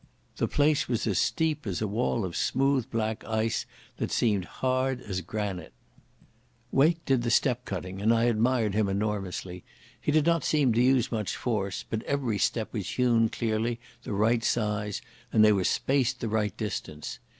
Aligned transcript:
The 0.37 0.47
place 0.47 0.87
was 0.87 1.05
as 1.05 1.19
steep 1.19 1.67
as 1.67 1.79
a 1.79 1.87
wall 1.87 2.25
of 2.25 2.35
smooth 2.35 2.89
black 2.89 3.23
ice 3.25 3.67
that 3.97 4.09
seemed 4.09 4.45
hard 4.45 4.99
as 4.99 5.21
granite. 5.21 5.73
Wake 6.71 7.05
did 7.05 7.21
the 7.21 7.29
step 7.29 7.65
cutting, 7.65 8.01
and 8.01 8.11
I 8.11 8.23
admired 8.23 8.73
him 8.73 8.89
enormously. 8.89 9.63
He 10.01 10.11
did 10.11 10.25
not 10.25 10.43
seem 10.43 10.73
to 10.73 10.81
use 10.81 11.11
much 11.11 11.35
force, 11.37 11.85
but 11.87 12.01
every 12.05 12.39
step 12.39 12.73
was 12.73 12.89
hewn 12.89 13.29
cleanly 13.29 13.79
the 14.01 14.13
right 14.13 14.43
size, 14.43 15.03
and 15.31 15.45
they 15.45 15.51
were 15.53 15.63
spaced 15.63 16.19
the 16.19 16.29
right 16.29 16.57
distance. 16.57 17.19